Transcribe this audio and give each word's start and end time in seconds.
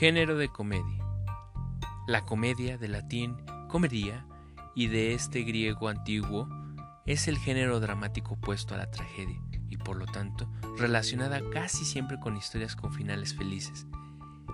Género 0.00 0.38
de 0.38 0.48
comedia. 0.48 1.04
La 2.06 2.24
comedia, 2.24 2.78
de 2.78 2.88
latín 2.88 3.36
comedia, 3.68 4.26
y 4.74 4.86
de 4.86 5.12
este 5.12 5.42
griego 5.42 5.88
antiguo, 5.88 6.48
es 7.04 7.28
el 7.28 7.36
género 7.36 7.80
dramático 7.80 8.32
opuesto 8.32 8.74
a 8.74 8.78
la 8.78 8.90
tragedia, 8.90 9.38
y 9.68 9.76
por 9.76 9.98
lo 9.98 10.06
tanto 10.06 10.50
relacionada 10.78 11.42
casi 11.50 11.84
siempre 11.84 12.18
con 12.18 12.34
historias 12.34 12.76
con 12.76 12.94
finales 12.94 13.36
felices. 13.36 13.86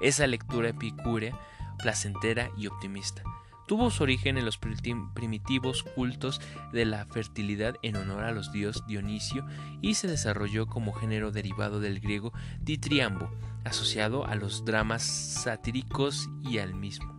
Esa 0.00 0.26
lectura 0.26 0.70
epicúrea, 0.70 1.38
placentera 1.78 2.50
y 2.56 2.66
optimista, 2.66 3.22
tuvo 3.66 3.90
su 3.90 4.02
origen 4.02 4.38
en 4.38 4.44
los 4.44 4.58
primitivos 4.58 5.82
cultos 5.82 6.40
de 6.72 6.84
la 6.84 7.04
fertilidad 7.06 7.76
en 7.82 7.96
honor 7.96 8.24
a 8.24 8.32
los 8.32 8.52
dioses 8.52 8.82
Dionisio 8.86 9.46
y 9.82 9.94
se 9.94 10.08
desarrolló 10.08 10.66
como 10.66 10.92
género 10.92 11.32
derivado 11.32 11.80
del 11.80 12.00
griego 12.00 12.32
ditriambo, 12.60 13.30
asociado 13.64 14.26
a 14.26 14.34
los 14.34 14.64
dramas 14.64 15.02
satíricos 15.02 16.28
y 16.42 16.58
al 16.58 16.74
mismo. 16.74 17.16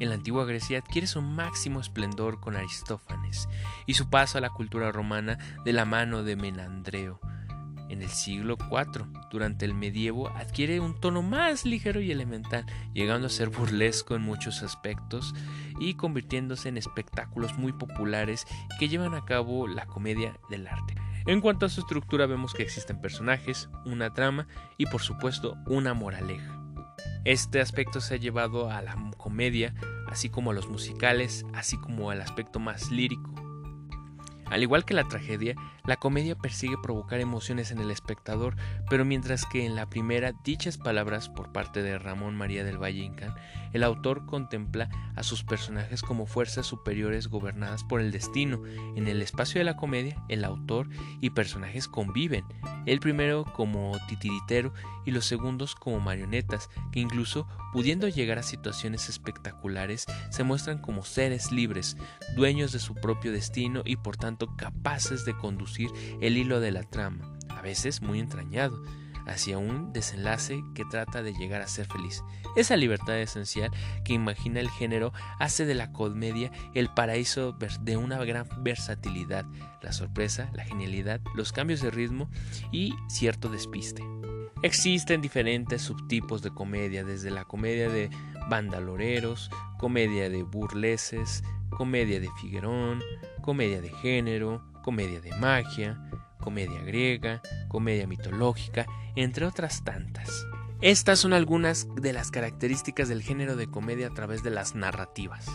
En 0.00 0.08
la 0.08 0.16
antigua 0.16 0.44
Grecia 0.44 0.78
adquiere 0.78 1.06
su 1.06 1.22
máximo 1.22 1.80
esplendor 1.80 2.40
con 2.40 2.56
Aristófanes 2.56 3.48
y 3.86 3.94
su 3.94 4.10
paso 4.10 4.38
a 4.38 4.40
la 4.40 4.50
cultura 4.50 4.90
romana 4.90 5.38
de 5.64 5.72
la 5.72 5.84
mano 5.84 6.24
de 6.24 6.34
Menandreo, 6.34 7.20
en 7.94 8.02
el 8.02 8.10
siglo 8.10 8.58
IV, 8.60 9.06
durante 9.30 9.64
el 9.64 9.72
medievo, 9.72 10.28
adquiere 10.28 10.80
un 10.80 11.00
tono 11.00 11.22
más 11.22 11.64
ligero 11.64 12.00
y 12.00 12.10
elemental, 12.10 12.66
llegando 12.92 13.28
a 13.28 13.30
ser 13.30 13.48
burlesco 13.48 14.14
en 14.14 14.22
muchos 14.22 14.62
aspectos 14.62 15.34
y 15.80 15.94
convirtiéndose 15.94 16.68
en 16.68 16.76
espectáculos 16.76 17.56
muy 17.56 17.72
populares 17.72 18.46
que 18.78 18.88
llevan 18.88 19.14
a 19.14 19.24
cabo 19.24 19.66
la 19.66 19.86
comedia 19.86 20.38
del 20.50 20.66
arte. 20.66 20.94
En 21.26 21.40
cuanto 21.40 21.64
a 21.64 21.70
su 21.70 21.80
estructura 21.80 22.26
vemos 22.26 22.52
que 22.52 22.62
existen 22.62 23.00
personajes, 23.00 23.70
una 23.86 24.12
trama 24.12 24.46
y 24.76 24.86
por 24.86 25.00
supuesto 25.00 25.56
una 25.66 25.94
moraleja. 25.94 26.60
Este 27.24 27.60
aspecto 27.60 28.02
se 28.02 28.14
ha 28.14 28.18
llevado 28.18 28.70
a 28.70 28.82
la 28.82 28.94
comedia, 29.16 29.74
así 30.06 30.28
como 30.28 30.50
a 30.50 30.54
los 30.54 30.68
musicales, 30.68 31.46
así 31.54 31.78
como 31.78 32.10
al 32.10 32.20
aspecto 32.20 32.60
más 32.60 32.90
lírico 32.90 33.53
al 34.50 34.62
igual 34.62 34.84
que 34.84 34.94
la 34.94 35.04
tragedia, 35.04 35.54
la 35.86 35.96
comedia 35.96 36.36
persigue 36.36 36.76
provocar 36.82 37.20
emociones 37.20 37.70
en 37.70 37.78
el 37.78 37.90
espectador, 37.90 38.56
pero 38.88 39.04
mientras 39.04 39.44
que 39.46 39.66
en 39.66 39.74
la 39.74 39.86
primera 39.90 40.32
dichas 40.44 40.78
palabras 40.78 41.28
por 41.28 41.52
parte 41.52 41.82
de 41.82 41.98
Ramón 41.98 42.36
María 42.36 42.64
del 42.64 42.82
Valle 42.82 43.02
Incán, 43.02 43.34
el 43.72 43.82
autor 43.82 44.24
contempla 44.26 44.88
a 45.16 45.22
sus 45.22 45.42
personajes 45.42 46.02
como 46.02 46.26
fuerzas 46.26 46.66
superiores 46.66 47.28
gobernadas 47.28 47.84
por 47.84 48.00
el 48.00 48.12
destino. 48.12 48.62
En 48.96 49.08
el 49.08 49.20
espacio 49.20 49.58
de 49.58 49.64
la 49.64 49.76
comedia, 49.76 50.22
el 50.28 50.44
autor 50.44 50.88
y 51.20 51.30
personajes 51.30 51.88
conviven, 51.88 52.44
el 52.86 53.00
primero 53.00 53.44
como 53.44 53.98
titiritero 54.08 54.72
y 55.04 55.10
los 55.10 55.26
segundos 55.26 55.74
como 55.74 56.00
marionetas, 56.00 56.70
que 56.92 57.00
incluso 57.00 57.46
pudiendo 57.72 58.08
llegar 58.08 58.38
a 58.38 58.42
situaciones 58.42 59.08
espectaculares, 59.08 60.06
se 60.30 60.44
muestran 60.44 60.78
como 60.78 61.04
seres 61.04 61.52
libres, 61.52 61.96
dueños 62.36 62.72
de 62.72 62.78
su 62.78 62.94
propio 62.94 63.32
destino 63.32 63.82
y 63.84 63.96
por 63.96 64.16
tanto 64.16 64.43
capaces 64.56 65.24
de 65.24 65.36
conducir 65.36 65.90
el 66.20 66.36
hilo 66.36 66.60
de 66.60 66.72
la 66.72 66.82
trama, 66.82 67.36
a 67.48 67.62
veces 67.62 68.02
muy 68.02 68.20
entrañado, 68.20 68.82
hacia 69.26 69.58
un 69.58 69.92
desenlace 69.92 70.62
que 70.74 70.84
trata 70.84 71.22
de 71.22 71.32
llegar 71.32 71.62
a 71.62 71.66
ser 71.66 71.86
feliz. 71.86 72.22
Esa 72.56 72.76
libertad 72.76 73.18
esencial 73.18 73.70
que 74.04 74.12
imagina 74.12 74.60
el 74.60 74.70
género 74.70 75.12
hace 75.38 75.64
de 75.64 75.74
la 75.74 75.92
comedia 75.92 76.50
el 76.74 76.88
paraíso 76.88 77.56
de 77.80 77.96
una 77.96 78.22
gran 78.24 78.46
versatilidad, 78.62 79.46
la 79.82 79.92
sorpresa, 79.92 80.50
la 80.52 80.64
genialidad, 80.64 81.20
los 81.34 81.52
cambios 81.52 81.80
de 81.80 81.90
ritmo 81.90 82.28
y 82.70 82.94
cierto 83.08 83.48
despiste. 83.48 84.02
Existen 84.62 85.20
diferentes 85.20 85.82
subtipos 85.82 86.42
de 86.42 86.50
comedia, 86.50 87.04
desde 87.04 87.30
la 87.30 87.44
comedia 87.44 87.90
de 87.90 88.08
bandaloreros, 88.48 89.50
comedia 89.78 90.30
de 90.30 90.42
burleses, 90.42 91.42
comedia 91.76 92.20
de 92.20 92.30
Figuerón, 92.40 93.02
comedia 93.42 93.80
de 93.80 93.90
género, 93.90 94.62
comedia 94.82 95.20
de 95.20 95.34
magia, 95.36 95.98
comedia 96.40 96.82
griega, 96.82 97.42
comedia 97.68 98.06
mitológica, 98.06 98.86
entre 99.16 99.46
otras 99.46 99.84
tantas. 99.84 100.46
Estas 100.80 101.18
son 101.20 101.32
algunas 101.32 101.88
de 101.96 102.12
las 102.12 102.30
características 102.30 103.08
del 103.08 103.22
género 103.22 103.56
de 103.56 103.70
comedia 103.70 104.08
a 104.08 104.14
través 104.14 104.42
de 104.42 104.50
las 104.50 104.74
narrativas. 104.74 105.46